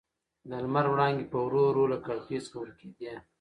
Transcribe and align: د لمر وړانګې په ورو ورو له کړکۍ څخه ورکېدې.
د 0.49 0.51
لمر 0.63 0.85
وړانګې 0.89 1.25
په 1.31 1.37
ورو 1.45 1.59
ورو 1.67 1.83
له 1.93 1.97
کړکۍ 2.05 2.37
څخه 2.45 2.57
ورکېدې. 2.59 3.13